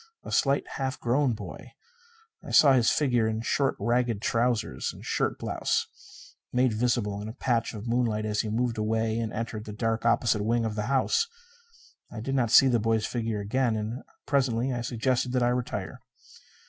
A 0.23 0.31
slight, 0.31 0.63
half 0.77 0.99
grown 0.99 1.33
boy. 1.33 1.73
I 2.43 2.49
saw 2.49 2.73
his 2.73 2.89
figure 2.89 3.27
in 3.27 3.41
short 3.41 3.75
ragged 3.77 4.19
trousers 4.19 4.91
and 4.91 5.03
a 5.03 5.05
shirt 5.05 5.37
blouse 5.37 6.33
made 6.51 6.73
visible 6.73 7.21
in 7.21 7.27
a 7.27 7.33
patch 7.33 7.75
of 7.75 7.85
moonlight 7.85 8.25
as 8.25 8.41
he 8.41 8.49
moved 8.49 8.79
away 8.79 9.19
and 9.19 9.31
entered 9.31 9.65
the 9.65 9.73
dark 9.73 10.03
opposite 10.03 10.41
wing 10.43 10.65
of 10.65 10.73
the 10.73 10.87
house. 10.89 11.27
I 12.11 12.19
did 12.19 12.33
not 12.33 12.49
see 12.49 12.67
the 12.67 12.79
boy's 12.79 13.05
figure 13.05 13.41
again; 13.41 13.75
and 13.75 14.01
presently 14.25 14.73
I 14.73 14.81
suggested 14.81 15.33
that 15.33 15.43
I 15.43 15.49
retire. 15.49 16.01